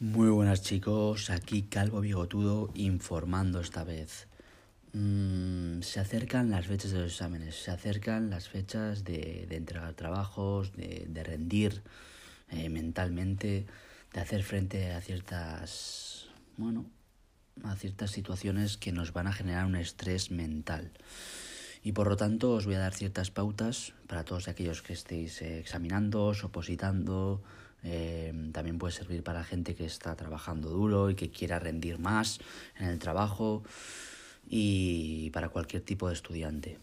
Muy 0.00 0.28
buenas 0.28 0.62
chicos, 0.62 1.28
aquí 1.28 1.62
Calvo 1.62 2.00
Bigotudo 2.00 2.70
informando 2.74 3.58
esta 3.58 3.82
vez. 3.82 4.28
Mm, 4.92 5.80
se 5.80 5.98
acercan 5.98 6.50
las 6.50 6.68
fechas 6.68 6.92
de 6.92 7.00
los 7.00 7.10
exámenes, 7.10 7.56
se 7.56 7.72
acercan 7.72 8.30
las 8.30 8.48
fechas 8.48 9.02
de, 9.02 9.48
entregar 9.50 9.94
trabajos, 9.94 10.72
de, 10.76 11.24
rendir 11.24 11.82
eh, 12.48 12.68
mentalmente, 12.68 13.66
de 14.12 14.20
hacer 14.20 14.44
frente 14.44 14.92
a 14.92 15.00
ciertas, 15.00 16.28
bueno, 16.56 16.86
a 17.64 17.74
ciertas 17.74 18.12
situaciones 18.12 18.76
que 18.76 18.92
nos 18.92 19.12
van 19.12 19.26
a 19.26 19.32
generar 19.32 19.66
un 19.66 19.74
estrés 19.74 20.30
mental. 20.30 20.92
Y 21.82 21.92
por 21.92 22.08
lo 22.08 22.16
tanto 22.16 22.52
os 22.52 22.66
voy 22.66 22.74
a 22.74 22.80
dar 22.80 22.94
ciertas 22.94 23.30
pautas 23.30 23.94
para 24.06 24.24
todos 24.24 24.48
aquellos 24.48 24.82
que 24.82 24.92
estéis 24.92 25.42
eh, 25.42 25.60
examinando, 25.60 26.32
opositando, 26.42 27.42
eh, 27.84 28.50
también 28.52 28.78
puede 28.78 28.92
servir 28.92 29.22
para 29.22 29.44
gente 29.44 29.74
que 29.74 29.84
está 29.84 30.16
trabajando 30.16 30.68
duro 30.68 31.10
y 31.10 31.14
que 31.14 31.30
quiera 31.30 31.58
rendir 31.58 31.98
más 31.98 32.40
en 32.78 32.88
el 32.88 32.98
trabajo 32.98 33.62
y 34.48 35.30
para 35.30 35.50
cualquier 35.50 35.82
tipo 35.82 36.08
de 36.08 36.14
estudiante. 36.14 36.78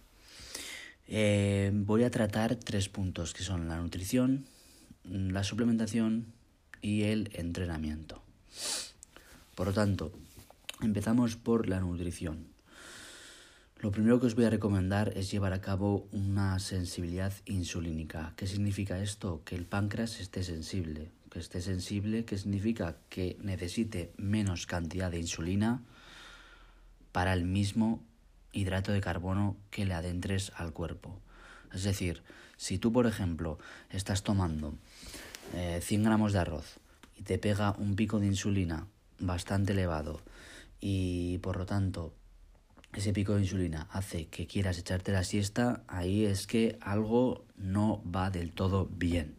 Eh, 1.08 1.72
voy 1.74 2.04
a 2.04 2.12
tratar 2.12 2.56
tres 2.56 2.90
puntos 2.90 3.34
que 3.34 3.44
son 3.44 3.68
la 3.68 3.78
nutrición, 3.80 4.46
la 5.04 5.44
suplementación 5.44 6.34
y 6.82 7.04
el 7.04 7.30
entrenamiento. 7.34 8.22
Por 9.54 9.68
lo 9.68 9.74
tanto, 9.74 10.12
empezamos 10.82 11.36
por 11.36 11.70
la 11.70 11.80
nutrición. 11.80 12.55
Lo 13.86 13.92
primero 13.92 14.20
que 14.20 14.26
os 14.26 14.34
voy 14.34 14.46
a 14.46 14.50
recomendar 14.50 15.14
es 15.16 15.30
llevar 15.30 15.54
a 15.54 15.62
cabo 15.62 16.08
una 16.12 16.58
sensibilidad 16.58 17.32
insulínica. 17.46 18.34
¿Qué 18.36 18.48
significa 18.48 18.98
esto? 18.98 19.44
Que 19.46 19.56
el 19.56 19.66
páncreas 19.68 20.20
esté 20.20 20.42
sensible. 20.42 21.12
Que 21.30 21.38
esté 21.38 21.62
sensible, 21.62 22.26
¿qué 22.26 22.36
significa? 22.36 22.98
Que 23.10 23.38
necesite 23.44 24.12
menos 24.18 24.66
cantidad 24.66 25.12
de 25.12 25.20
insulina 25.20 25.84
para 27.12 27.34
el 27.34 27.46
mismo 27.46 28.04
hidrato 28.54 28.92
de 28.92 29.02
carbono 29.02 29.56
que 29.70 29.86
le 29.86 29.94
adentres 29.94 30.52
al 30.56 30.74
cuerpo. 30.74 31.22
Es 31.72 31.84
decir, 31.84 32.24
si 32.58 32.80
tú, 32.80 32.92
por 32.92 33.06
ejemplo, 33.06 33.60
estás 33.92 34.24
tomando 34.24 34.74
100 35.52 36.02
eh, 36.02 36.04
gramos 36.04 36.34
de 36.34 36.40
arroz 36.40 36.80
y 37.20 37.22
te 37.22 37.38
pega 37.38 37.76
un 37.78 37.96
pico 37.96 38.20
de 38.20 38.26
insulina 38.26 38.88
bastante 39.20 39.74
elevado 39.74 40.22
y 40.82 41.38
por 41.38 41.58
lo 41.58 41.68
tanto 41.68 42.16
ese 43.00 43.14
pico 43.14 43.36
de 43.36 43.42
insulina 43.42 43.88
hace 43.92 44.28
que 44.28 44.48
quieras 44.48 44.78
echarte 44.78 45.12
la 45.12 45.24
siesta, 45.24 45.84
ahí 45.88 46.26
es 46.26 46.48
que 46.48 46.78
algo 46.82 47.46
no 47.58 48.02
va 48.10 48.30
del 48.30 48.52
todo 48.52 48.88
bien. 48.92 49.36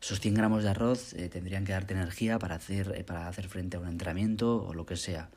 Esos 0.00 0.20
100 0.20 0.34
gramos 0.34 0.62
de 0.62 0.70
arroz 0.70 1.14
eh, 1.14 1.28
tendrían 1.28 1.64
que 1.64 1.72
darte 1.72 1.94
energía 1.94 2.38
para 2.38 2.56
hacer, 2.56 2.92
eh, 2.96 3.04
para 3.04 3.28
hacer 3.28 3.48
frente 3.48 3.76
a 3.76 3.80
un 3.80 3.88
entrenamiento 3.88 4.62
o 4.62 4.74
lo 4.74 4.84
que 4.84 4.96
sea. 4.96 5.30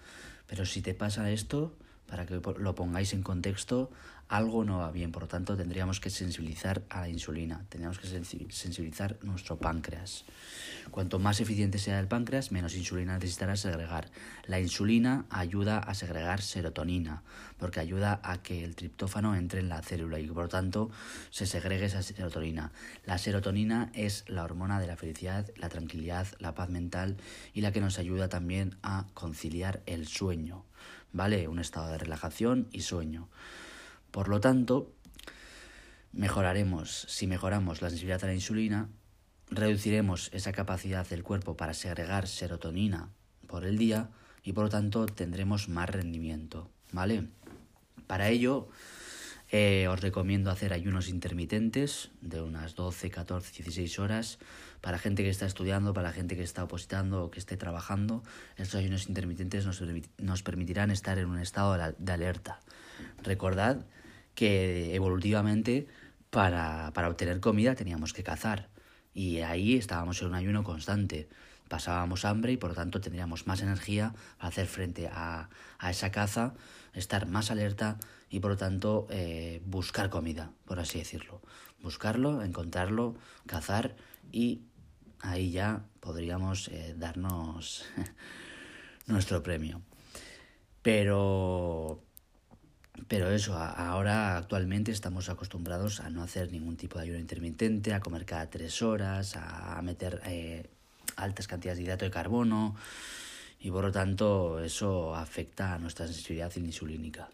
Pero 0.47 0.65
si 0.65 0.81
te 0.81 0.93
pasa 0.93 1.31
esto, 1.31 1.73
para 2.08 2.25
que 2.25 2.41
lo 2.59 2.75
pongáis 2.75 3.13
en 3.13 3.21
contexto, 3.21 3.91
algo 4.30 4.64
no 4.64 4.80
va 4.80 4.92
bien. 4.92 5.11
Por 5.11 5.23
lo 5.23 5.28
tanto, 5.28 5.56
tendríamos 5.56 6.00
que 6.00 6.09
sensibilizar 6.09 6.83
a 6.89 7.02
la 7.02 7.09
insulina, 7.09 7.66
tendríamos 7.70 8.00
que 8.00 8.08
sensibilizar 8.08 9.17
nuestro 9.23 9.58
páncreas. 9.58 10.25
Cuanto 10.92 11.20
más 11.20 11.39
eficiente 11.39 11.80
sea 11.80 12.00
el 12.00 12.08
páncreas, 12.08 12.52
menos 12.52 12.75
insulina 12.75 13.16
necesitará 13.16 13.55
segregar. 13.55 14.09
La 14.45 14.59
insulina 14.59 15.25
ayuda 15.30 15.80
a 15.80 15.94
segregar 15.94 16.42
serotonina, 16.42 17.23
porque 17.58 17.80
ayuda 17.80 18.20
a 18.23 18.42
que 18.42 18.64
el 18.64 18.75
triptófano 18.75 19.36
entre 19.36 19.59
en 19.59 19.70
la 19.70 19.81
célula 19.81 20.20
y 20.20 20.28
por 20.28 20.44
lo 20.44 20.50
tanto 20.50 20.89
se 21.30 21.45
segregue 21.45 21.86
esa 21.86 22.02
serotonina. 22.02 22.72
La 23.05 23.17
serotonina 23.17 23.92
es 23.94 24.25
la 24.28 24.44
hormona 24.44 24.80
de 24.80 24.88
la 24.88 24.98
felicidad, 24.98 25.50
la 25.58 25.70
tranquilidad, 25.70 26.28
la 26.39 26.53
paz 26.55 26.70
mental 26.70 27.17
y 27.53 27.61
la 27.61 27.72
que 27.72 27.81
nos 27.81 28.00
ayuda 28.00 28.30
también 28.30 28.78
a 28.83 29.05
conciliar 29.14 29.81
el 29.86 30.08
sueño. 30.08 30.66
¿Vale? 31.14 31.48
Un 31.48 31.59
estado 31.59 31.92
de 31.92 31.98
relajación 31.98 32.67
y 32.72 32.81
sueño. 32.81 33.30
Por 34.18 34.30
lo 34.30 34.40
tanto, 34.40 34.95
mejoraremos, 36.11 37.05
si 37.08 37.28
mejoramos 37.28 37.83
la 37.83 37.89
sensibilidad 37.92 38.23
a 38.23 38.26
la 38.26 38.33
insulina, 38.33 38.89
reduciremos 39.52 40.32
esa 40.33 40.54
capacidad 40.54 41.08
del 41.08 41.22
cuerpo 41.22 41.55
para 41.55 41.76
segregar 41.76 42.27
serotonina 42.27 43.11
por 43.45 43.64
el 43.64 43.77
día 43.77 44.10
y 44.42 44.54
por 44.54 44.64
lo 44.64 44.70
tanto 44.72 45.06
tendremos 45.06 45.70
más 45.70 45.92
rendimiento, 45.92 46.67
¿vale? 46.92 47.27
Para 48.08 48.30
ello 48.30 48.70
eh, 49.52 49.88
os 49.88 50.02
recomiendo 50.02 50.50
hacer 50.50 50.73
ayunos 50.73 51.10
intermitentes 51.10 52.10
de 52.20 52.42
unas 52.42 52.73
12, 52.73 53.11
14, 53.11 53.52
16 53.52 54.00
horas 54.00 54.39
para 54.82 54.98
gente 54.98 55.22
que 55.22 55.30
está 55.30 55.45
estudiando, 55.45 55.94
para 55.94 56.08
la 56.08 56.14
gente 56.14 56.36
que 56.36 56.42
está 56.42 56.64
opositando 56.64 57.23
o 57.23 57.30
que 57.30 57.38
esté 57.38 57.56
trabajando. 57.56 58.23
Estos 58.56 58.80
ayunos 58.80 59.10
intermitentes 59.10 59.67
nos, 59.67 59.80
nos 60.17 60.42
permitirán 60.42 60.89
estar 60.89 61.20
en 61.20 61.27
un 61.27 61.38
estado 61.38 61.94
de 62.00 62.11
alerta. 62.11 62.61
Recordad 63.22 63.86
que 64.37 64.93
evolutivamente 64.93 65.87
para, 66.30 66.92
para 66.93 67.09
obtener 67.09 67.39
comida 67.39 67.73
teníamos 67.73 68.14
que 68.14 68.21
cazar 68.21 68.70
y 69.11 69.39
ahí 69.39 69.75
estábamos 69.75 70.21
en 70.21 70.27
un 70.27 70.36
ayuno 70.36 70.64
constante. 70.64 71.27
Pasábamos 71.67 72.23
hambre 72.23 72.52
y 72.52 72.58
por 72.58 72.70
lo 72.70 72.76
tanto 72.76 73.02
tendríamos 73.02 73.47
más 73.47 73.64
energía 73.64 74.14
para 74.37 74.49
hacer 74.49 74.67
frente 74.67 75.09
a, 75.11 75.49
a 75.80 75.89
esa 75.89 76.11
caza, 76.11 76.53
estar 76.93 77.26
más 77.26 77.49
alerta 77.49 77.97
y 78.30 78.39
por 78.39 78.52
lo 78.52 78.58
tanto 78.58 79.08
eh, 79.09 79.59
buscar 79.65 80.11
comida, 80.11 80.52
por 80.65 80.80
así 80.80 80.99
decirlo. 80.99 81.42
Buscarlo, 81.81 82.43
encontrarlo, 82.43 83.15
cazar 83.47 83.95
y 84.31 84.61
ahí 85.20 85.49
ya 85.49 85.81
podríamos 85.99 86.67
eh, 86.67 86.93
darnos 86.95 87.86
nuestro 89.08 89.42
premio. 89.42 89.81
Pero 90.83 92.03
pero 93.08 93.30
eso, 93.31 93.55
ahora 93.55 94.37
actualmente 94.37 94.91
estamos 94.91 95.30
acostumbrados 95.30 95.99
a 95.99 96.09
no 96.09 96.23
hacer 96.23 96.52
ningún 96.52 96.77
tipo 96.77 96.97
de 96.97 97.05
ayuno 97.05 97.19
intermitente, 97.19 97.93
a 97.93 97.99
comer 97.99 98.25
cada 98.25 98.49
tres 98.49 98.81
horas, 98.81 99.35
a 99.35 99.80
meter 99.81 100.21
eh, 100.25 100.65
altas 101.15 101.47
cantidades 101.47 101.77
de 101.77 101.83
hidrato 101.83 102.05
de 102.05 102.11
carbono 102.11 102.75
y 103.59 103.71
por 103.71 103.85
lo 103.85 103.91
tanto 103.91 104.59
eso 104.59 105.15
afecta 105.15 105.73
a 105.73 105.80
nuestra 105.80 106.08
sensibilidad 106.08 106.55
insulínica. 106.55 107.30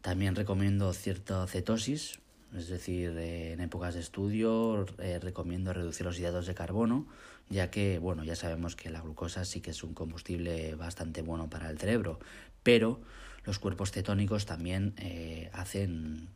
También 0.00 0.34
recomiendo 0.34 0.92
cierta 0.92 1.46
cetosis, 1.46 2.18
es 2.56 2.68
decir, 2.68 3.16
en 3.18 3.60
épocas 3.60 3.94
de 3.94 4.00
estudio 4.00 4.86
eh, 4.98 5.18
recomiendo 5.20 5.72
reducir 5.72 6.06
los 6.06 6.18
hidratos 6.18 6.46
de 6.46 6.54
carbono, 6.54 7.06
ya 7.50 7.70
que, 7.70 7.98
bueno, 7.98 8.24
ya 8.24 8.36
sabemos 8.36 8.76
que 8.76 8.90
la 8.90 9.00
glucosa 9.00 9.44
sí 9.44 9.60
que 9.60 9.70
es 9.70 9.82
un 9.82 9.94
combustible 9.94 10.74
bastante 10.74 11.22
bueno 11.22 11.50
para 11.50 11.70
el 11.70 11.78
cerebro, 11.78 12.18
pero 12.62 13.00
los 13.44 13.58
cuerpos 13.58 13.92
cetónicos 13.92 14.46
también 14.46 14.94
eh, 14.98 15.50
hacen, 15.52 16.28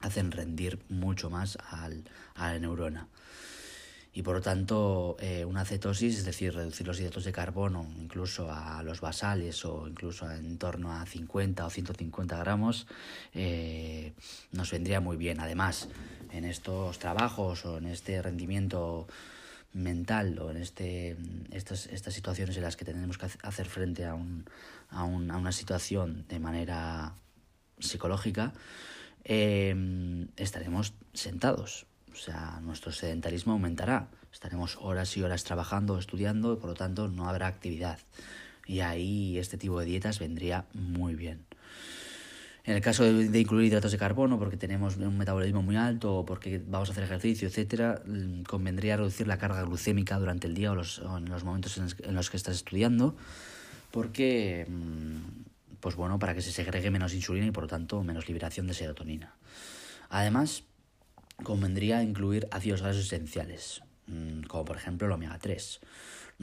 hacen 0.00 0.30
rendir 0.30 0.78
mucho 0.88 1.30
más 1.30 1.58
al, 1.70 2.04
a 2.34 2.52
la 2.52 2.58
neurona. 2.58 3.08
Y 4.14 4.22
por 4.22 4.34
lo 4.36 4.42
tanto, 4.42 5.16
eh, 5.20 5.46
una 5.46 5.64
cetosis, 5.64 6.18
es 6.18 6.24
decir, 6.26 6.54
reducir 6.54 6.86
los 6.86 7.00
hidratos 7.00 7.24
de 7.24 7.32
carbono 7.32 7.86
incluso 7.98 8.52
a 8.52 8.82
los 8.82 9.00
basales 9.00 9.64
o 9.64 9.88
incluso 9.88 10.30
en 10.30 10.58
torno 10.58 10.92
a 10.92 11.06
50 11.06 11.64
o 11.64 11.70
150 11.70 12.36
gramos, 12.36 12.86
eh, 13.32 14.12
nos 14.52 14.70
vendría 14.70 15.00
muy 15.00 15.16
bien. 15.16 15.40
Además, 15.40 15.88
en 16.30 16.44
estos 16.44 16.98
trabajos 16.98 17.64
o 17.64 17.78
en 17.78 17.86
este 17.86 18.20
rendimiento 18.20 19.06
mental 19.72 20.38
o 20.38 20.50
en 20.50 20.58
este, 20.58 21.16
estas, 21.50 21.86
estas 21.86 22.14
situaciones 22.14 22.56
en 22.56 22.62
las 22.62 22.76
que 22.76 22.84
tenemos 22.84 23.18
que 23.18 23.26
hacer 23.42 23.66
frente 23.66 24.04
a, 24.04 24.14
un, 24.14 24.44
a, 24.90 25.04
un, 25.04 25.30
a 25.30 25.36
una 25.36 25.52
situación 25.52 26.26
de 26.28 26.38
manera 26.38 27.14
psicológica, 27.78 28.52
eh, 29.24 30.26
estaremos 30.36 30.94
sentados. 31.14 31.86
O 32.12 32.16
sea, 32.16 32.60
nuestro 32.62 32.92
sedentarismo 32.92 33.52
aumentará. 33.52 34.08
Estaremos 34.32 34.78
horas 34.80 35.16
y 35.16 35.22
horas 35.22 35.44
trabajando, 35.44 35.98
estudiando, 35.98 36.54
y 36.54 36.56
por 36.56 36.70
lo 36.70 36.74
tanto 36.74 37.08
no 37.08 37.28
habrá 37.28 37.46
actividad. 37.46 37.98
Y 38.66 38.80
ahí 38.80 39.38
este 39.38 39.58
tipo 39.58 39.78
de 39.80 39.86
dietas 39.86 40.18
vendría 40.18 40.66
muy 40.72 41.14
bien. 41.14 41.44
En 42.64 42.76
el 42.76 42.80
caso 42.80 43.02
de, 43.02 43.40
incluir 43.40 43.66
hidratos 43.66 43.90
de 43.90 43.98
carbono, 43.98 44.38
porque 44.38 44.56
tenemos 44.56 44.96
un 44.96 45.18
metabolismo 45.18 45.62
muy 45.62 45.76
alto 45.76 46.18
o 46.18 46.24
porque 46.24 46.62
vamos 46.64 46.88
a 46.88 46.92
hacer 46.92 47.04
ejercicio, 47.04 47.48
etcétera, 47.48 48.02
mm, 48.06 48.42
convendría 48.42 48.96
reducir 48.96 49.26
la 49.26 49.36
carga 49.36 49.62
glucémica 49.62 50.16
durante 50.18 50.46
el 50.46 50.54
día 50.54 50.70
o, 50.70 50.76
los, 50.76 50.98
en 50.98 51.28
los 51.28 51.42
momentos 51.42 51.76
en 51.78 52.14
los 52.14 52.30
que 52.30 52.36
estás 52.36 52.54
estudiando, 52.54 53.16
porque, 53.90 54.66
mm, 54.68 55.78
pues 55.80 55.96
bueno, 55.96 56.20
para 56.20 56.34
que 56.34 56.42
se 56.42 56.52
segregue 56.52 56.90
menos 56.92 57.14
insulina 57.14 57.46
y 57.46 57.50
por 57.50 57.64
lo 57.64 57.68
tanto 57.68 58.04
menos 58.04 58.28
liberación 58.28 58.68
de 58.68 58.74
serotonina. 58.74 59.34
Además, 60.08 60.62
convendría 61.42 62.00
incluir 62.04 62.46
ácidos 62.52 62.82
grasos 62.82 63.06
esenciales, 63.06 63.82
mm, 64.06 64.42
como 64.42 64.64
por 64.64 64.76
ejemplo 64.76 65.08
el 65.08 65.12
omega 65.12 65.36
3 65.40 65.80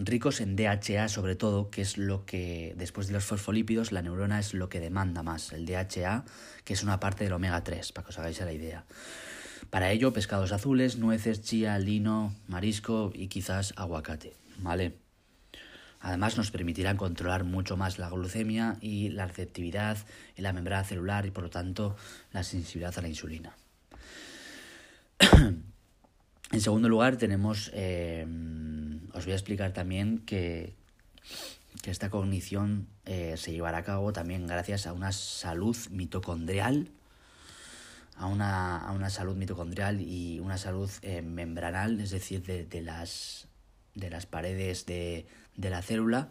ricos 0.05 0.41
en 0.41 0.55
DHA 0.55 1.07
sobre 1.09 1.35
todo, 1.35 1.69
que 1.69 1.81
es 1.81 1.97
lo 1.97 2.25
que, 2.25 2.73
después 2.77 3.07
de 3.07 3.13
los 3.13 3.25
fosfolípidos, 3.25 3.91
la 3.91 4.01
neurona 4.01 4.39
es 4.39 4.53
lo 4.53 4.69
que 4.69 4.79
demanda 4.79 5.23
más, 5.23 5.51
el 5.53 5.65
DHA, 5.65 6.25
que 6.63 6.73
es 6.73 6.83
una 6.83 6.99
parte 6.99 7.23
del 7.23 7.33
omega 7.33 7.63
3, 7.63 7.91
para 7.91 8.05
que 8.05 8.09
os 8.09 8.19
hagáis 8.19 8.39
la 8.39 8.53
idea. 8.53 8.85
Para 9.69 9.91
ello, 9.91 10.13
pescados 10.13 10.51
azules, 10.51 10.97
nueces, 10.97 11.41
chía, 11.41 11.77
lino, 11.77 12.33
marisco 12.47 13.11
y 13.13 13.27
quizás 13.27 13.73
aguacate, 13.77 14.35
¿vale? 14.59 14.95
Además 16.01 16.37
nos 16.37 16.49
permitirán 16.49 16.97
controlar 16.97 17.43
mucho 17.43 17.75
más 17.75 17.99
la 17.99 18.09
glucemia 18.09 18.77
y 18.81 19.09
la 19.09 19.27
receptividad 19.27 19.97
en 20.35 20.43
la 20.43 20.53
membrana 20.53 20.85
celular 20.85 21.25
y 21.25 21.31
por 21.31 21.43
lo 21.43 21.49
tanto 21.49 21.97
la 22.31 22.43
sensibilidad 22.43 22.97
a 22.97 23.01
la 23.01 23.09
insulina. 23.09 23.55
en 26.51 26.61
segundo 26.61 26.87
lugar 26.87 27.17
tenemos, 27.17 27.69
eh, 27.73 28.25
os 29.19 29.25
voy 29.25 29.33
a 29.33 29.35
explicar 29.35 29.73
también 29.73 30.19
que, 30.19 30.73
que 31.81 31.91
esta 31.91 32.09
cognición 32.09 32.87
eh, 33.05 33.35
se 33.37 33.51
llevará 33.51 33.79
a 33.79 33.83
cabo 33.83 34.13
también 34.13 34.47
gracias 34.47 34.87
a 34.87 34.93
una 34.93 35.11
salud 35.11 35.75
mitocondrial, 35.91 36.89
a 38.15 38.27
una, 38.27 38.77
a 38.77 38.91
una 38.93 39.09
salud 39.09 39.35
mitocondrial 39.35 39.99
y 39.99 40.39
una 40.39 40.57
salud 40.57 40.89
eh, 41.01 41.21
membranal, 41.21 41.99
es 41.99 42.11
decir, 42.11 42.43
de, 42.43 42.65
de, 42.65 42.81
las, 42.81 43.47
de 43.93 44.09
las 44.09 44.25
paredes 44.25 44.85
de, 44.85 45.27
de 45.57 45.69
la 45.69 45.81
célula 45.81 46.29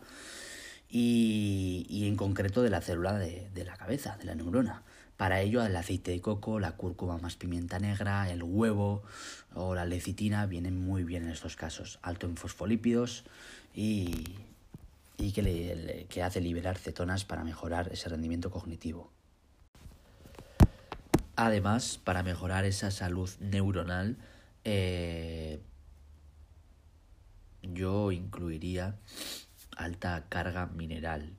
y, 0.89 1.87
y, 1.91 2.09
en 2.09 2.17
concreto 2.17 2.63
de 2.63 2.71
la 2.71 2.81
célula 2.81 3.19
de, 3.19 3.51
de 3.53 3.65
la 3.65 3.77
cabeza, 3.77 4.17
de 4.17 4.25
la 4.25 4.35
neurona. 4.35 4.83
Para 5.19 5.41
ello 5.41 5.67
el 5.67 5.75
aceite 5.75 6.13
de 6.13 6.21
coco, 6.21 6.61
la 6.61 6.77
cúrcuma 6.77 7.19
más 7.19 7.35
pimienta 7.35 7.81
negra, 7.81 8.31
el 8.31 8.45
huevo 8.45 9.03
o 9.53 9.75
la 9.75 9.85
lecitina 9.85 10.47
vienen 10.47 10.81
muy 10.81 11.03
bien 11.03 11.25
en 11.25 11.31
estos 11.31 11.57
casos. 11.57 11.99
Alto 12.03 12.29
en 12.29 12.37
fosfolípidos 12.37 13.25
y, 13.75 14.37
y 15.17 15.33
que, 15.33 15.43
le, 15.43 16.07
que 16.09 16.23
hace 16.23 16.41
liberar 16.41 16.79
cetonas 16.79 17.25
para 17.25 17.43
mejorar 17.43 17.91
ese 17.93 18.09
rendimiento 18.09 18.53
cognitivo. 18.53 19.11
Además, 21.35 21.99
para 21.99 22.23
mejorar 22.23 22.65
esa 22.65 22.93
salud 22.93 23.29
neuronal, 23.41 24.19
eh, 24.63 25.61
yo 27.63 28.13
incluiría 28.13 28.95
alta 29.77 30.27
carga 30.29 30.67
mineral 30.67 31.33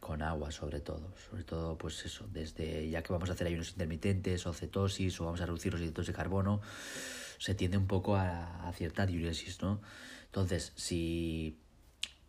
con 0.00 0.22
agua 0.22 0.50
sobre 0.50 0.80
todo, 0.80 1.14
sobre 1.30 1.44
todo 1.44 1.76
pues 1.78 2.04
eso, 2.04 2.26
desde 2.32 2.88
ya 2.88 3.02
que 3.02 3.12
vamos 3.12 3.30
a 3.30 3.34
hacer 3.34 3.46
ayunos 3.46 3.70
intermitentes 3.70 4.46
o 4.46 4.52
cetosis 4.52 5.20
o 5.20 5.26
vamos 5.26 5.40
a 5.40 5.46
reducir 5.46 5.72
los 5.72 5.82
hidratos 5.82 6.06
de 6.06 6.12
carbono, 6.12 6.60
se 7.38 7.54
tiende 7.54 7.76
un 7.76 7.86
poco 7.86 8.16
a, 8.16 8.72
cierta 8.74 9.06
diuresis, 9.06 9.62
¿no? 9.62 9.80
Entonces, 10.26 10.72
si 10.76 11.58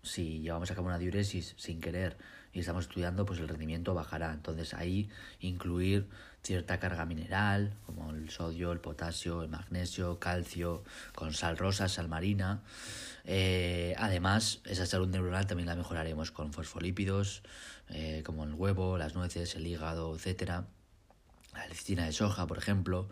si 0.03 0.39
llevamos 0.41 0.71
a 0.71 0.75
cabo 0.75 0.87
una 0.87 0.97
diuresis 0.97 1.53
sin 1.57 1.79
querer 1.79 2.17
y 2.53 2.59
estamos 2.59 2.85
estudiando, 2.85 3.25
pues 3.25 3.39
el 3.39 3.47
rendimiento 3.47 3.93
bajará. 3.93 4.33
Entonces 4.33 4.73
ahí 4.73 5.09
incluir 5.39 6.07
cierta 6.43 6.79
carga 6.79 7.05
mineral, 7.05 7.73
como 7.85 8.11
el 8.11 8.29
sodio, 8.29 8.71
el 8.71 8.79
potasio, 8.79 9.43
el 9.43 9.49
magnesio, 9.49 10.19
calcio, 10.19 10.83
con 11.13 11.33
sal 11.33 11.57
rosa, 11.57 11.87
sal 11.87 12.07
marina. 12.07 12.63
Eh, 13.25 13.93
además, 13.97 14.61
esa 14.65 14.85
salud 14.85 15.07
neuronal 15.07 15.45
también 15.45 15.67
la 15.67 15.75
mejoraremos 15.75 16.31
con 16.31 16.53
fosfolípidos, 16.53 17.43
eh, 17.89 18.23
como 18.25 18.43
el 18.43 18.53
huevo, 18.53 18.97
las 18.97 19.13
nueces, 19.15 19.55
el 19.55 19.67
hígado, 19.67 20.15
etcétera. 20.15 20.67
La 21.53 21.67
lecitina 21.67 22.05
de 22.05 22.13
soja, 22.13 22.47
por 22.47 22.57
ejemplo. 22.57 23.09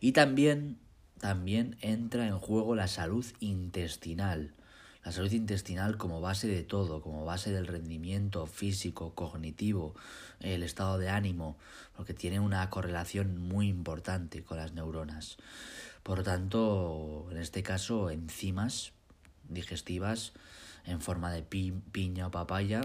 Y 0.00 0.12
también, 0.12 0.78
también 1.20 1.76
entra 1.80 2.26
en 2.26 2.38
juego 2.38 2.74
la 2.74 2.88
salud 2.88 3.26
intestinal 3.40 4.54
la 5.08 5.12
salud 5.12 5.32
intestinal 5.32 5.96
como 5.96 6.20
base 6.20 6.48
de 6.48 6.62
todo, 6.62 7.00
como 7.00 7.24
base 7.24 7.50
del 7.50 7.66
rendimiento 7.66 8.46
físico, 8.46 9.14
cognitivo, 9.14 9.94
el 10.38 10.62
estado 10.62 10.98
de 10.98 11.08
ánimo, 11.08 11.56
porque 11.96 12.12
tiene 12.12 12.40
una 12.40 12.68
correlación 12.68 13.38
muy 13.38 13.68
importante 13.68 14.42
con 14.42 14.58
las 14.58 14.74
neuronas. 14.74 15.38
Por 16.02 16.24
tanto, 16.24 17.26
en 17.30 17.38
este 17.38 17.62
caso, 17.62 18.10
enzimas 18.10 18.92
digestivas 19.48 20.34
en 20.84 21.00
forma 21.00 21.32
de 21.32 21.40
piña 21.42 22.26
o 22.26 22.30
papaya, 22.30 22.82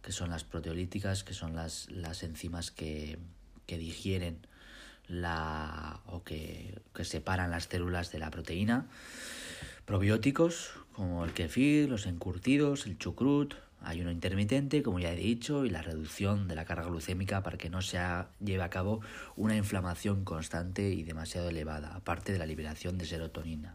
que 0.00 0.12
son 0.12 0.30
las 0.30 0.44
proteolíticas, 0.44 1.24
que 1.24 1.34
son 1.34 1.54
las, 1.56 1.90
las 1.90 2.22
enzimas 2.22 2.70
que, 2.70 3.18
que 3.66 3.76
digieren 3.76 4.46
la, 5.08 6.00
o 6.06 6.24
que, 6.24 6.80
que 6.94 7.04
separan 7.04 7.50
las 7.50 7.64
células 7.64 8.12
de 8.12 8.18
la 8.18 8.30
proteína. 8.30 8.86
Probióticos 9.84 10.72
como 10.92 11.24
el 11.24 11.32
kefir, 11.32 11.88
los 11.88 12.06
encurtidos, 12.06 12.86
el 12.86 12.98
chucrut, 12.98 13.54
ayuno 13.82 14.10
intermitente, 14.10 14.82
como 14.82 14.98
ya 14.98 15.12
he 15.12 15.16
dicho, 15.16 15.64
y 15.64 15.70
la 15.70 15.82
reducción 15.82 16.48
de 16.48 16.54
la 16.54 16.64
carga 16.64 16.88
glucémica 16.88 17.42
para 17.42 17.56
que 17.56 17.70
no 17.70 17.82
se 17.82 17.98
lleve 18.40 18.62
a 18.62 18.70
cabo 18.70 19.00
una 19.36 19.56
inflamación 19.56 20.24
constante 20.24 20.90
y 20.90 21.02
demasiado 21.02 21.48
elevada, 21.48 21.94
aparte 21.94 22.32
de 22.32 22.38
la 22.38 22.46
liberación 22.46 22.98
de 22.98 23.06
serotonina. 23.06 23.74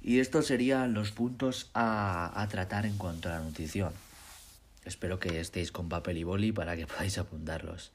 Y 0.00 0.20
estos 0.20 0.46
serían 0.46 0.94
los 0.94 1.10
puntos 1.10 1.70
a, 1.74 2.40
a 2.40 2.48
tratar 2.48 2.86
en 2.86 2.96
cuanto 2.96 3.28
a 3.28 3.32
la 3.32 3.40
nutrición. 3.40 3.92
Espero 4.84 5.18
que 5.18 5.40
estéis 5.40 5.72
con 5.72 5.88
papel 5.88 6.18
y 6.18 6.24
boli 6.24 6.52
para 6.52 6.76
que 6.76 6.86
podáis 6.86 7.18
apuntarlos. 7.18 7.92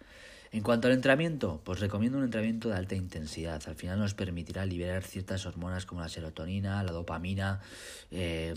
En 0.54 0.62
cuanto 0.62 0.88
al 0.88 0.94
entrenamiento, 0.94 1.62
pues 1.64 1.80
recomiendo 1.80 2.20
un 2.20 2.26
entrenamiento 2.26 2.70
de 2.70 2.76
alta 2.76 2.94
intensidad. 2.94 3.60
Al 3.66 3.74
final 3.74 3.98
nos 3.98 4.14
permitirá 4.14 4.68
liberar 4.68 5.02
ciertas 5.02 5.48
hormonas 5.48 5.88
como 5.88 6.02
la 6.02 6.10
serotonina, 6.10 6.84
la 6.84 6.92
dopamina, 6.92 7.60
eh, 8.12 8.54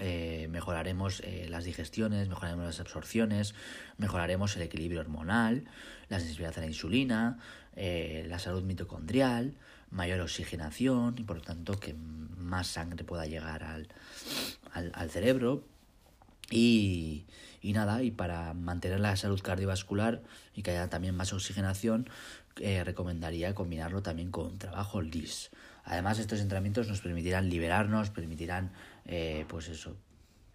eh, 0.00 0.48
mejoraremos 0.48 1.20
eh, 1.20 1.46
las 1.50 1.64
digestiones, 1.64 2.30
mejoraremos 2.30 2.64
las 2.64 2.80
absorciones, 2.80 3.54
mejoraremos 3.98 4.56
el 4.56 4.62
equilibrio 4.62 5.00
hormonal, 5.00 5.66
la 6.08 6.20
sensibilidad 6.20 6.56
a 6.56 6.62
la 6.62 6.68
insulina, 6.68 7.38
la 7.76 8.38
salud 8.38 8.62
mitocondrial, 8.62 9.52
mayor 9.90 10.20
oxigenación 10.20 11.16
y 11.18 11.22
por 11.22 11.36
lo 11.36 11.42
tanto 11.42 11.78
que 11.78 11.94
más 11.94 12.66
sangre 12.66 13.04
pueda 13.04 13.26
llegar 13.26 13.62
al, 13.62 13.88
al, 14.72 14.90
al 14.94 15.10
cerebro 15.10 15.64
y, 16.50 17.26
y 17.60 17.72
nada, 17.72 18.02
y 18.02 18.10
para 18.10 18.54
mantener 18.54 19.00
la 19.00 19.16
salud 19.16 19.40
cardiovascular 19.40 20.22
y 20.54 20.62
que 20.62 20.70
haya 20.70 20.88
también 20.88 21.14
más 21.14 21.32
oxigenación, 21.32 22.08
eh, 22.60 22.82
recomendaría 22.84 23.54
combinarlo 23.54 24.02
también 24.02 24.30
con 24.30 24.58
trabajo 24.58 25.02
LIS. 25.02 25.50
Además, 25.84 26.18
estos 26.18 26.40
entrenamientos 26.40 26.88
nos 26.88 27.00
permitirán 27.00 27.48
liberarnos, 27.48 28.10
permitirán, 28.10 28.72
eh, 29.06 29.44
pues 29.48 29.68
eso, 29.68 29.96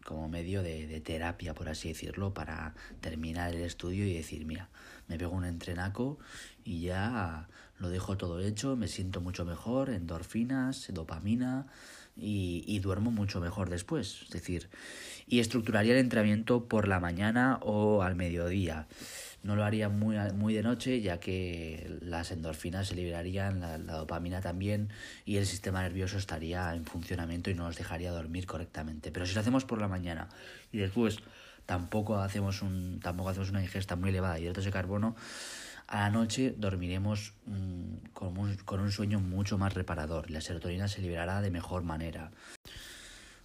como 0.04 0.28
medio 0.28 0.62
de, 0.62 0.86
de, 0.86 1.02
terapia, 1.02 1.54
por 1.54 1.70
así 1.70 1.90
decirlo, 1.90 2.34
para 2.34 2.76
terminar 3.02 3.54
el 3.54 3.62
estudio 3.62 4.06
y 4.06 4.14
decir, 4.14 4.46
mira, 4.46 4.70
me 5.08 5.18
pego 5.18 5.32
un 5.32 5.46
entrenaco 5.46 6.20
y 6.64 6.82
ya 6.82 7.48
lo 7.80 7.90
dejo 7.90 8.18
todo 8.18 8.40
hecho, 8.40 8.76
me 8.76 8.88
siento 8.88 9.22
mucho 9.22 9.46
mejor, 9.46 9.90
endorfinas, 9.90 10.88
dopamina, 10.94 11.68
y, 12.16 12.64
y, 12.68 12.80
duermo 12.80 13.10
mucho 13.10 13.40
mejor 13.40 13.70
después. 13.72 14.22
Es 14.24 14.30
decir, 14.30 14.70
y 15.26 15.40
estructuraría 15.40 15.94
el 15.94 16.00
entrenamiento 16.00 16.68
por 16.68 16.88
la 16.88 17.00
mañana 17.00 17.58
o 17.62 18.04
al 18.04 18.16
mediodía. 18.16 18.88
No 19.42 19.56
lo 19.56 19.66
haría 19.66 19.90
muy, 19.90 20.16
muy 20.34 20.54
de 20.54 20.64
noche, 20.64 21.02
ya 21.02 21.20
que 21.20 21.98
las 22.02 22.32
endorfinas 22.32 22.88
se 22.88 22.96
liberarían, 22.96 23.60
la, 23.60 23.78
la, 23.78 23.94
dopamina 23.94 24.40
también, 24.40 24.90
y 25.26 25.38
el 25.38 25.46
sistema 25.46 25.82
nervioso 25.82 26.18
estaría 26.18 26.74
en 26.76 26.86
funcionamiento 26.86 27.50
y 27.50 27.56
no 27.56 27.64
nos 27.64 27.76
dejaría 27.76 28.12
dormir 28.12 28.46
correctamente. 28.46 29.12
Pero 29.12 29.26
si 29.26 29.34
lo 29.34 29.42
hacemos 29.42 29.66
por 29.66 29.82
la 29.82 29.90
mañana 29.90 30.30
y 30.72 30.78
después 30.78 31.18
tampoco 31.66 32.18
hacemos, 32.20 32.62
un, 32.62 33.00
tampoco 33.02 33.30
hacemos 33.30 33.50
una 33.50 33.62
ingesta 33.62 33.96
muy 33.96 34.12
elevada 34.12 34.36
de 34.36 34.42
hidratos 34.42 34.66
de 34.66 34.72
carbono, 34.72 35.16
a 35.88 36.02
la 36.02 36.10
noche 36.10 36.54
dormiremos 36.58 37.34
mmm, 37.46 38.10
con, 38.14 38.38
un, 38.38 38.56
con 38.58 38.80
un 38.80 38.92
sueño 38.92 39.20
mucho 39.20 39.58
más 39.58 39.74
reparador. 39.74 40.30
La 40.32 40.42
serotonina 40.42 40.88
se 40.88 41.02
liberará 41.02 41.42
de 41.42 41.52
mejor 41.52 41.84
manera. 41.84 42.32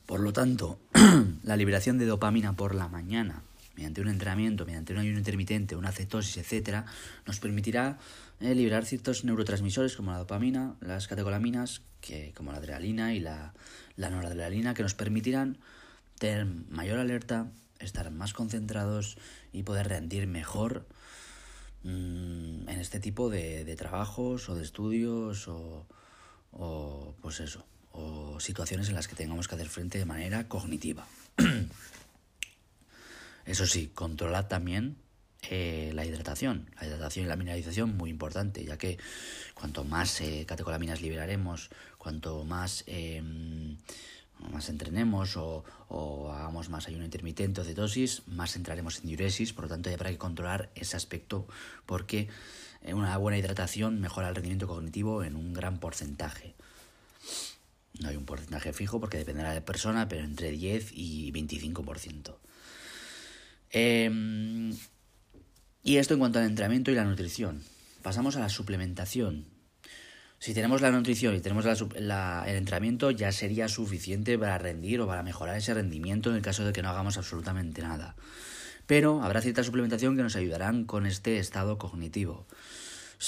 Por 0.07 0.21
lo 0.21 0.33
tanto, 0.33 0.79
la 1.43 1.57
liberación 1.57 1.99
de 1.99 2.07
dopamina 2.07 2.55
por 2.55 2.75
la 2.75 2.89
mañana, 2.89 3.43
mediante 3.77 4.01
un 4.01 4.09
entrenamiento, 4.09 4.65
mediante 4.65 4.95
un 4.95 5.01
ayuno 5.01 5.19
intermitente, 5.19 5.77
una 5.77 5.93
cetosis, 5.93 6.39
etc., 6.39 6.85
nos 7.27 7.41
permitirá 7.41 7.99
eh, 8.41 8.55
liberar 8.55 8.87
ciertos 8.87 9.25
neurotransmisores 9.25 9.97
como 9.97 10.13
la 10.13 10.19
dopamina, 10.19 10.77
las 10.81 11.09
catecolaminas, 11.09 11.83
que, 12.01 12.33
como 12.35 12.53
la 12.53 12.59
adrenalina 12.59 13.15
y 13.15 13.21
la, 13.21 13.53
la 13.97 14.11
noradrenalina, 14.11 14.75
que 14.75 14.83
nos 14.83 14.95
permitirán 14.95 15.59
tener 16.19 16.47
mayor 16.71 16.99
alerta, 16.99 17.51
estar 17.79 18.11
más 18.11 18.33
concentrados 18.33 19.19
y 19.53 19.63
poder 19.63 19.89
rendir 19.89 20.27
mejor 20.27 20.87
mmm, 21.89 22.69
en 22.69 22.81
este 22.81 23.01
tipo 23.01 23.31
de, 23.31 23.75
trabajos 23.77 24.49
o 24.49 24.55
de 24.55 24.63
estudios 24.63 25.49
o, 25.49 25.87
o 26.53 27.15
pues 27.21 27.41
eso, 27.41 27.65
o 27.93 28.41
situaciones 28.41 28.89
en 28.89 28.95
las 28.95 29.09
que 29.09 29.17
tengamos 29.17 29.49
que 29.49 29.55
hacer 29.55 29.69
frente 29.69 29.99
de 29.99 30.05
manera 30.05 30.49
cognitiva. 30.49 31.07
Eso 33.45 33.67
sí, 33.67 33.91
controlad 33.95 34.47
también 34.47 34.99
eh, 35.51 35.93
la 35.95 36.05
hidratación. 36.05 36.69
La 36.81 36.87
hidratación 36.87 37.25
y 37.25 37.29
la 37.29 37.37
mineralización 37.37 37.97
muy 37.97 38.11
importante, 38.11 38.65
ya 38.65 38.77
que 38.77 38.99
cuanto 39.55 39.85
más 39.85 40.21
eh, 40.21 40.45
catecolaminas 40.47 41.01
liberaremos, 41.01 41.71
cuanto 41.97 42.45
más, 42.45 42.85
eh, 42.87 43.23
más 44.53 44.69
entrenemos 44.69 45.37
o, 45.37 45.65
hagamos 46.33 46.69
más 46.69 46.87
ayuno 46.87 47.05
intermitente 47.05 47.61
o 47.61 47.65
cetosis, 47.65 48.23
más 48.27 48.57
entraremos 48.57 49.01
en 49.01 49.09
diuresis. 49.09 49.53
Por 49.53 49.65
lo 49.65 49.71
tanto, 49.71 49.91
habrá 49.91 50.11
que 50.11 50.19
controlar 50.19 50.71
ese 50.75 50.97
aspecto 50.97 51.47
porque 51.87 52.29
una 52.85 53.17
buena 53.17 53.39
hidratación 53.39 54.01
mejora 54.01 54.29
el 54.29 54.35
rendimiento 54.35 54.69
cognitivo 54.69 55.25
en 55.25 55.37
un 55.37 55.53
gran 55.53 55.79
porcentaje. 55.81 56.55
No 58.01 58.09
hay 58.09 58.17
un 58.17 58.25
porcentaje 58.25 58.73
fijo 58.73 59.01
porque 59.01 59.19
dependerá 59.19 59.53
de 59.53 59.61
persona, 59.61 60.09
pero 60.09 60.25
entre 60.25 60.51
10 60.53 60.93
y 60.93 61.33
25%. 61.33 62.37
Em, 63.71 64.73
y 65.83 65.97
esto 65.97 66.15
en 66.15 66.21
cuanto 66.21 66.39
al 66.39 66.47
entrenamiento 66.47 66.91
y 66.91 66.95
la 66.95 67.05
nutrición. 67.05 67.63
Pasamos 68.03 68.37
a 68.37 68.41
la 68.41 68.49
suplementación. 68.49 69.47
Si 70.41 70.55
tenemos 70.55 70.81
la 70.81 70.93
nutrición 70.93 71.35
y 71.35 71.41
tenemos 71.41 71.65
la, 71.97 72.45
el 72.47 72.57
entrenamiento, 72.57 73.11
ya 73.11 73.33
sería 73.33 73.69
suficiente 73.69 74.39
para 74.39 74.57
rendir 74.57 75.01
o 75.01 75.07
para 75.07 75.25
mejorar 75.25 75.57
ese 75.57 75.75
rendimiento 75.75 76.31
en 76.31 76.37
el 76.37 76.43
caso 76.43 76.65
de 76.65 76.73
que 76.73 76.81
no 76.81 76.91
hagamos 76.91 77.17
absolutamente 77.17 77.83
nada. 77.83 78.15
Pero 78.87 79.23
habrá 79.23 79.41
cierta 79.41 79.65
suplementación 79.65 80.17
que 80.17 80.23
nos 80.23 80.37
ayudarán 80.37 80.85
con 80.85 81.07
este 81.07 81.39
estado 81.39 81.77
cognitivo. 81.77 82.47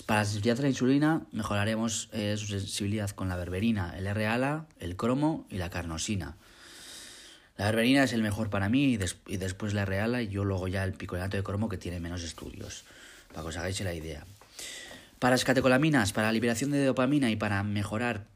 Para 0.07 0.21
la 0.21 0.25
sensibilidad 0.25 0.61
a 0.61 0.63
la 0.63 0.69
insulina 0.69 1.23
mejoraremos 1.33 2.09
eh, 2.13 2.37
su 2.37 2.47
sensibilidad 2.47 3.11
con 3.11 3.29
la 3.29 3.37
berberina, 3.37 3.93
el 3.99 4.07
R-ALA, 4.07 4.67
el 4.79 4.97
cromo 4.97 5.47
y 5.51 5.59
la 5.59 5.69
carnosina. 5.69 6.37
La 7.57 7.67
berberina 7.67 8.05
es 8.05 8.13
el 8.13 8.23
mejor 8.23 8.51
para 8.51 8.69
mí 8.69 8.97
y, 9.27 9.37
después 9.37 9.75
la 9.75 9.83
R-ALA 9.83 10.23
y 10.23 10.29
yo 10.29 10.45
luego 10.45 10.69
ya 10.69 10.85
el 10.85 10.93
picolenato 10.93 11.37
de 11.37 11.43
cromo 11.43 11.69
que 11.69 11.77
tiene 11.77 11.99
menos 11.99 12.23
estudios, 12.23 12.85
para 13.29 13.43
que 13.43 13.49
os 13.49 13.57
hagáis 13.57 13.81
la 13.81 13.93
idea. 13.93 14.25
Para 15.21 15.37
las 15.37 15.45
para 15.45 16.27
la 16.27 16.33
liberación 16.33 16.73
de 16.73 16.85
dopamina 16.85 17.31
y 17.31 17.37
para 17.37 17.63
mejorar 17.63 18.27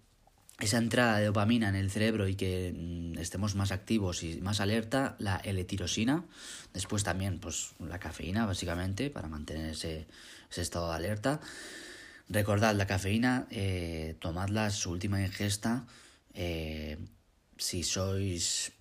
esa 0.61 0.79
entrada 0.79 1.19
de 1.19 1.27
dopamina 1.27 1.69
en 1.69 1.75
el 1.75 1.91
cerebro 1.91 2.29
y 2.29 2.37
que 2.37 2.73
mm, 2.73 3.19
estemos 3.19 3.57
más 3.57 3.73
activos 3.73 4.23
y 4.23 4.41
más 4.41 4.61
alerta, 4.61 5.17
la 5.19 5.39
L-tirosina. 5.39 6.25
Después 6.73 7.03
también, 7.03 7.41
pues, 7.41 7.73
la 7.81 7.99
cafeína, 7.99 8.47
básicamente, 8.47 9.11
para 9.11 9.29
mantener 9.29 9.71
ese, 9.71 10.07
estado 10.55 10.91
de 10.91 10.95
alerta. 10.95 11.41
Recordad, 12.29 12.77
la 12.77 12.87
cafeína, 12.87 13.49
eh, 13.51 14.15
tomadla 14.21 14.71
su 14.71 14.93
última 14.93 15.21
ingesta 15.21 15.87
eh, 16.35 16.99
si 17.57 17.83
sois, 17.83 18.73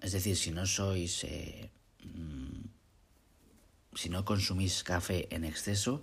es 0.00 0.12
decir, 0.12 0.36
si 0.36 0.52
no 0.52 0.64
sois, 0.64 1.24
eh, 1.24 1.70
mm, 2.04 2.62
si 3.94 4.08
no 4.08 4.24
consumís 4.24 4.84
café 4.84 5.26
en 5.34 5.44
exceso, 5.44 6.02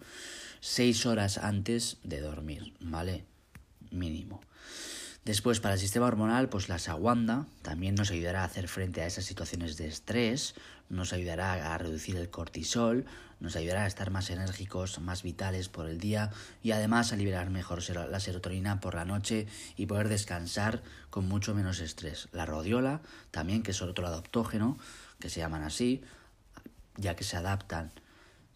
seis 0.61 1.05
horas 1.05 1.37
antes 1.37 1.97
de 2.03 2.21
dormir, 2.21 2.73
¿vale? 2.79 3.25
Mínimo. 3.89 4.39
Después, 5.25 5.59
para 5.59 5.73
el 5.73 5.79
sistema 5.79 6.07
hormonal, 6.07 6.49
pues 6.49 6.69
la 6.69 6.79
saguanda 6.79 7.45
también 7.61 7.95
nos 7.95 8.09
ayudará 8.09 8.41
a 8.41 8.45
hacer 8.45 8.67
frente 8.67 9.01
a 9.01 9.07
esas 9.07 9.25
situaciones 9.25 9.77
de 9.77 9.87
estrés, 9.87 10.55
nos 10.89 11.13
ayudará 11.13 11.73
a 11.73 11.77
reducir 11.77 12.15
el 12.15 12.29
cortisol, 12.29 13.05
nos 13.39 13.55
ayudará 13.55 13.83
a 13.83 13.87
estar 13.87 14.11
más 14.11 14.29
enérgicos, 14.29 14.99
más 14.99 15.23
vitales 15.23 15.67
por 15.67 15.87
el 15.87 15.99
día 15.99 16.31
y 16.63 16.71
además 16.71 17.11
a 17.11 17.17
liberar 17.17 17.49
mejor 17.49 17.81
la 17.89 18.19
serotonina 18.19 18.79
por 18.79 18.95
la 18.95 19.05
noche 19.05 19.47
y 19.77 19.87
poder 19.87 20.09
descansar 20.09 20.81
con 21.09 21.27
mucho 21.27 21.53
menos 21.53 21.79
estrés. 21.79 22.27
La 22.31 22.45
rodiola, 22.45 23.01
también, 23.31 23.63
que 23.63 23.71
es 23.71 23.81
otro 23.81 24.05
adaptógeno, 24.07 24.77
que 25.19 25.29
se 25.29 25.39
llaman 25.39 25.63
así, 25.63 26.01
ya 26.97 27.15
que 27.15 27.23
se 27.23 27.37
adaptan 27.37 27.91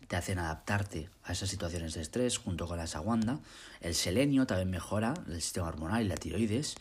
te 0.07 0.15
hacen 0.15 0.39
adaptarte 0.39 1.09
a 1.23 1.33
esas 1.33 1.49
situaciones 1.49 1.93
de 1.93 2.01
estrés 2.01 2.37
junto 2.37 2.67
con 2.67 2.77
la 2.77 2.87
saguanda. 2.87 3.39
El 3.81 3.95
selenio 3.95 4.45
también 4.45 4.69
mejora 4.69 5.13
el 5.27 5.41
sistema 5.41 5.67
hormonal 5.67 6.03
y 6.03 6.07
la 6.07 6.15
tiroides. 6.15 6.75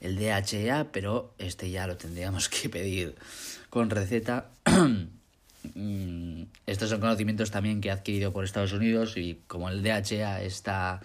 El 0.00 0.16
DHEA, 0.16 0.88
pero 0.92 1.32
este 1.38 1.70
ya 1.70 1.86
lo 1.86 1.96
tendríamos 1.96 2.48
que 2.50 2.68
pedir 2.68 3.16
con 3.70 3.90
receta. 3.90 4.50
Mm, 5.74 6.42
estos 6.66 6.90
son 6.90 7.00
conocimientos 7.00 7.50
también 7.50 7.80
que 7.80 7.88
he 7.88 7.90
adquirido 7.90 8.34
por 8.34 8.44
Estados 8.44 8.74
Unidos 8.74 9.16
y 9.16 9.40
como 9.46 9.70
el 9.70 9.82
DHA 9.82 10.42
está 10.42 11.00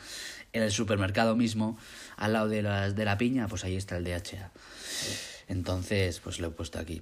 en 0.51 0.63
el 0.63 0.71
supermercado 0.71 1.37
mismo, 1.37 1.77
al 2.17 2.33
lado 2.33 2.49
de, 2.49 2.61
las, 2.61 2.93
de 2.93 3.05
la 3.05 3.17
piña, 3.17 3.47
pues 3.47 3.63
ahí 3.63 3.77
está 3.77 3.95
el 3.95 4.03
DHA. 4.03 4.51
Entonces, 5.47 6.19
pues 6.19 6.41
lo 6.41 6.49
he 6.49 6.51
puesto 6.51 6.77
aquí. 6.77 7.01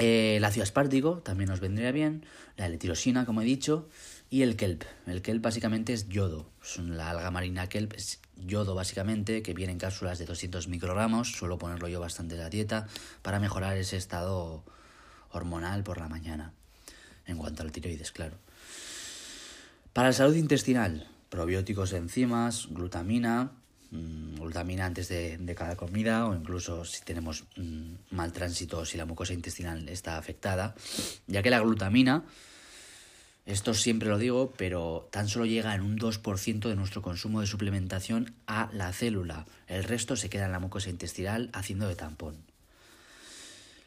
Eh, 0.00 0.36
el 0.36 0.44
ácido 0.44 0.62
aspartico 0.62 1.18
también 1.18 1.50
nos 1.50 1.60
vendría 1.60 1.92
bien, 1.92 2.24
la 2.56 2.66
L-tirosina, 2.66 3.26
como 3.26 3.42
he 3.42 3.44
dicho, 3.44 3.88
y 4.30 4.42
el 4.42 4.56
kelp. 4.56 4.84
El 5.06 5.20
kelp 5.20 5.42
básicamente 5.42 5.92
es 5.92 6.08
yodo. 6.08 6.48
La 6.78 7.10
alga 7.10 7.30
marina 7.30 7.68
kelp 7.68 7.92
es 7.92 8.20
yodo 8.36 8.74
básicamente, 8.74 9.42
que 9.42 9.52
viene 9.52 9.72
en 9.72 9.78
cápsulas 9.78 10.18
de 10.18 10.24
200 10.24 10.68
microgramos. 10.68 11.32
Suelo 11.32 11.58
ponerlo 11.58 11.88
yo 11.88 12.00
bastante 12.00 12.34
en 12.34 12.40
la 12.40 12.48
dieta 12.48 12.86
para 13.20 13.40
mejorar 13.40 13.76
ese 13.76 13.98
estado 13.98 14.64
hormonal 15.30 15.82
por 15.82 15.98
la 15.98 16.08
mañana. 16.08 16.54
En 17.26 17.36
cuanto 17.36 17.62
al 17.62 17.70
tiroides, 17.70 18.10
claro. 18.10 18.38
Para 19.92 20.08
la 20.08 20.14
salud 20.14 20.34
intestinal, 20.36 21.08
probióticos 21.28 21.92
enzimas, 21.92 22.68
glutamina, 22.70 23.52
Mm, 23.90 24.36
glutamina 24.36 24.86
antes 24.86 25.08
de, 25.08 25.54
cada 25.56 25.74
comida 25.74 26.26
o 26.26 26.34
incluso 26.34 26.84
si 26.84 27.02
tenemos 27.02 27.44
mm, 27.56 28.14
mal 28.14 28.32
tránsito, 28.32 28.84
si 28.84 28.96
la 28.96 29.04
mucosa 29.04 29.32
intestinal 29.32 29.88
está 29.88 30.16
afectada, 30.16 30.76
ya 31.26 31.42
que 31.42 31.50
la 31.50 31.58
glutamina, 31.58 32.24
esto 33.46 33.74
siempre 33.74 34.08
lo 34.08 34.18
digo, 34.18 34.52
pero 34.56 35.08
tan 35.10 35.28
solo 35.28 35.44
llega 35.44 35.74
en 35.74 35.80
un 35.80 35.98
2% 35.98 36.68
de 36.68 36.76
nuestro 36.76 37.02
consumo 37.02 37.40
de 37.40 37.48
suplementación 37.48 38.32
a 38.46 38.70
la 38.72 38.92
célula. 38.92 39.46
El 39.66 39.82
resto 39.82 40.14
se 40.14 40.30
queda 40.30 40.46
en 40.46 40.52
la 40.52 40.60
mucosa 40.60 40.88
intestinal 40.88 41.50
haciendo 41.52 41.88
de 41.88 41.96
tampón. 41.96 42.36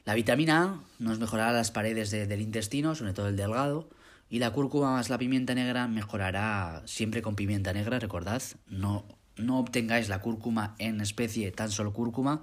La 0.03 0.15
vitamina 0.15 0.63
A 0.63 0.79
nos 0.99 1.19
mejorará 1.19 1.53
las 1.53 1.71
paredes 1.71 2.11
del 2.11 2.41
intestino, 2.41 2.93
sobre 2.93 3.13
todo 3.13 3.29
el 3.29 3.37
delgado, 3.37 3.87
y 4.29 4.39
la 4.39 4.51
cúrcuma 4.51 4.91
más 4.91 5.09
la 5.09 5.17
pimienta 5.17 5.55
negra 5.55 5.87
mejorará 5.87 6.81
siempre 6.85 7.21
con 7.21 7.35
pimienta 7.35 7.71
negra, 7.71 7.99
recordad, 7.99 8.41
no 8.67 9.05
no 9.37 9.59
obtengáis 9.59 10.09
la 10.09 10.19
cúrcuma 10.19 10.75
en 10.77 11.01
especie, 11.01 11.51
tan 11.51 11.71
solo 11.71 11.93
cúrcuma, 11.93 12.41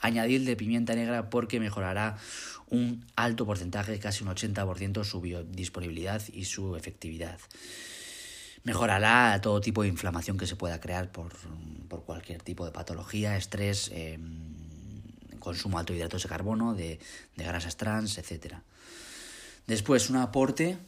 añadid 0.00 0.44
de 0.46 0.56
pimienta 0.56 0.94
negra 0.94 1.30
porque 1.30 1.60
mejorará 1.60 2.16
un 2.68 3.04
alto 3.16 3.46
porcentaje, 3.46 3.98
casi 3.98 4.24
un 4.24 4.30
80% 4.30 5.04
su 5.04 5.20
biodisponibilidad 5.20 6.22
y 6.32 6.44
su 6.46 6.74
efectividad. 6.74 7.38
Mejorará 8.64 9.40
todo 9.40 9.60
tipo 9.60 9.82
de 9.82 9.88
inflamación 9.88 10.38
que 10.38 10.46
se 10.46 10.56
pueda 10.56 10.80
crear 10.80 11.10
por, 11.10 11.32
cualquier 12.06 12.42
tipo 12.42 12.64
de 12.64 12.72
patología, 12.72 13.36
estrés, 13.36 13.90
em, 13.92 14.22
consumo 15.38 15.78
alto 15.78 15.92
de 15.92 15.98
hidratos 15.98 16.22
de 16.22 16.28
carbono, 16.28 16.74
de, 16.74 17.00
de 17.36 17.44
grasas 17.44 17.76
trans, 17.76 18.18
etc. 18.18 18.54
Después, 19.66 20.08
un 20.10 20.16
aporte 20.16 20.78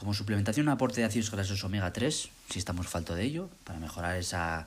como 0.00 0.14
suplementación, 0.14 0.66
un 0.66 0.72
aporte 0.72 1.02
de 1.02 1.06
ácidos 1.06 1.30
grasos 1.30 1.62
omega 1.62 1.92
3, 1.92 2.30
si 2.48 2.58
estamos 2.58 2.88
falto 2.88 3.14
de 3.14 3.22
ello, 3.22 3.50
para 3.64 3.78
mejorar 3.78 4.16
esa, 4.16 4.66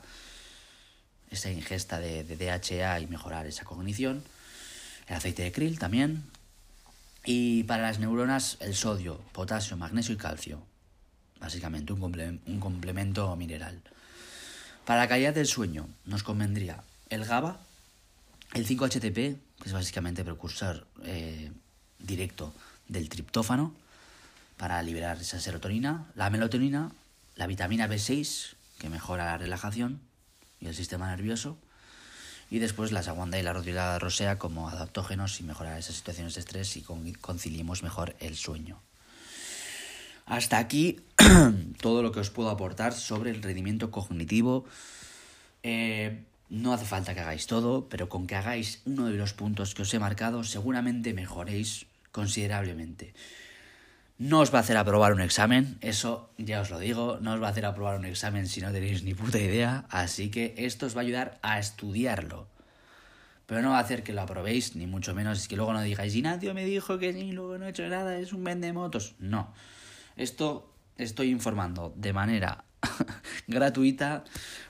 esa 1.34 1.50
ingesta 1.50 1.98
de, 1.98 2.24
DHA 2.24 3.00
y 3.00 3.06
mejorar 3.06 3.46
esa 3.46 3.64
cognición. 3.64 4.24
El 5.06 5.16
aceite 5.16 5.42
de 5.42 5.52
krill 5.52 5.78
también. 5.78 6.24
Y 7.24 7.64
para 7.64 7.82
las 7.82 7.98
neuronas, 7.98 8.56
el 8.60 8.74
sodio, 8.74 9.20
potasio, 9.32 9.76
magnesio 9.76 10.14
y 10.14 10.18
calcio. 10.18 10.62
Básicamente 11.40 11.92
un, 11.92 12.40
un 12.46 12.60
complemento 12.60 13.34
mineral. 13.36 13.82
Para 14.84 15.00
la 15.00 15.08
calidad 15.08 15.34
del 15.34 15.46
sueño, 15.46 15.88
nos 16.04 16.22
convendría 16.22 16.82
el 17.08 17.24
GABA, 17.24 17.58
el 18.52 18.66
5-HTP, 18.66 19.14
que 19.14 19.64
es 19.64 19.72
básicamente 19.72 20.24
precursor 20.24 20.86
eh, 21.04 21.50
directo 21.98 22.52
del 22.88 23.08
triptófano, 23.08 23.74
para 24.56 24.82
liberar 24.82 25.18
esa 25.18 25.40
serotonina, 25.40 26.06
la 26.14 26.30
melatonina, 26.30 26.92
la 27.36 27.46
vitamina 27.46 27.88
B6, 27.88 28.54
que 28.78 28.88
mejora 28.88 29.24
la 29.24 29.38
relajación 29.38 30.00
y 30.64 30.68
el 30.68 30.74
sistema 30.74 31.08
nervioso, 31.08 31.58
y 32.50 32.58
después 32.58 32.92
la 32.92 33.02
saguanda 33.02 33.38
y 33.38 33.42
la 33.42 33.52
rodilla 33.52 33.98
rosea 33.98 34.38
como 34.38 34.68
adaptógenos 34.68 35.40
y 35.40 35.44
mejorar 35.44 35.78
esas 35.78 35.96
situaciones 35.96 36.34
de 36.34 36.40
estrés 36.40 36.76
y 36.76 36.82
conciliemos 36.82 37.82
mejor 37.82 38.16
el 38.20 38.36
sueño. 38.36 38.80
Hasta 40.26 40.58
aquí 40.58 41.00
todo 41.80 42.02
lo 42.02 42.12
que 42.12 42.20
os 42.20 42.30
puedo 42.30 42.50
aportar 42.50 42.92
sobre 42.94 43.30
el 43.30 43.42
rendimiento 43.42 43.90
cognitivo. 43.90 44.64
Eh, 45.62 46.24
no 46.48 46.72
hace 46.72 46.84
falta 46.84 47.14
que 47.14 47.20
hagáis 47.20 47.46
todo, 47.46 47.88
pero 47.88 48.08
con 48.08 48.26
que 48.26 48.36
hagáis 48.36 48.80
uno 48.84 49.06
de 49.06 49.16
los 49.16 49.32
puntos 49.32 49.74
que 49.74 49.82
os 49.82 49.92
he 49.92 49.98
marcado, 49.98 50.44
seguramente 50.44 51.12
mejoréis 51.12 51.86
considerablemente. 52.12 53.12
No 54.16 54.38
os 54.38 54.54
va 54.54 54.58
a 54.58 54.60
hacer 54.62 54.76
aprobar 54.76 55.12
un 55.12 55.20
examen, 55.20 55.76
eso 55.80 56.30
ya 56.38 56.60
os 56.60 56.70
lo 56.70 56.78
digo, 56.78 57.18
no 57.20 57.34
os 57.34 57.42
va 57.42 57.48
a 57.48 57.50
hacer 57.50 57.66
aprobar 57.66 57.98
un 57.98 58.04
examen 58.04 58.46
si 58.46 58.60
no 58.60 58.70
tenéis 58.70 59.02
ni 59.02 59.12
puta 59.12 59.40
idea, 59.42 59.86
así 59.90 60.30
que 60.30 60.54
esto 60.56 60.86
os 60.86 60.94
va 60.94 61.00
a 61.00 61.02
ayudar 61.02 61.38
a 61.42 61.58
estudiarlo. 61.58 62.46
Pero 63.46 63.60
no 63.60 63.70
va 63.70 63.78
a 63.78 63.80
hacer 63.80 64.04
que 64.04 64.12
lo 64.12 64.22
aprobéis, 64.22 64.76
ni 64.76 64.86
mucho 64.86 65.14
menos, 65.14 65.48
que 65.48 65.56
luego 65.56 65.72
no 65.72 65.82
digáis, 65.82 66.14
Ignacio 66.14 66.54
me 66.54 66.64
dijo 66.64 66.98
que 66.98 67.12
ni 67.12 67.32
luego 67.32 67.58
no 67.58 67.66
he 67.66 67.70
hecho 67.70 67.88
nada, 67.88 68.16
es 68.16 68.32
un 68.32 68.44
vendemotos. 68.44 69.16
No, 69.18 69.52
esto 70.16 70.72
estoy 70.96 71.30
informando 71.30 71.92
de 71.96 72.12
manera 72.12 72.64
gratuita 73.48 74.22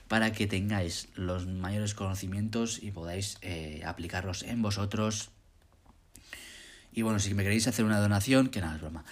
para 0.09 0.33
que 0.33 0.47
tengáis 0.47 1.09
los 1.17 1.47
mayores 1.47 1.93
conocimientos 1.93 2.83
y 2.83 2.93
podáis 2.93 3.37
eh, 3.43 3.83
aplicarlos 3.85 4.43
en 4.43 4.63
vosotros 4.63 5.34
y 6.95 7.03
bueno, 7.03 7.19
si 7.19 7.35
me 7.35 7.43
queréis 7.43 7.67
hacer 7.67 7.85
una 7.85 8.01
donación, 8.01 8.49
que 8.49 8.61
nada, 8.61 8.77
es 8.77 8.81
broma. 8.81 9.05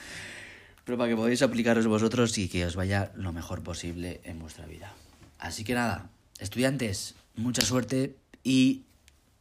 Pero 0.84 0.98
para 0.98 1.10
que 1.10 1.16
podáis 1.16 1.42
aplicaros 1.42 1.86
vosotros 1.86 2.36
y 2.38 2.48
que 2.48 2.64
os 2.66 2.76
vaya 2.76 3.12
lo 3.14 3.32
mejor 3.32 3.62
posible 3.62 4.20
en 4.24 4.38
vuestra 4.38 4.66
vida. 4.66 4.92
Así 5.38 5.64
que 5.64 5.74
nada, 5.74 6.08
estudiantes, 6.38 7.14
mucha 7.36 7.62
suerte 7.62 8.16
y 8.44 8.82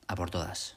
a 0.07 0.15
por 0.15 0.29
todas. 0.29 0.75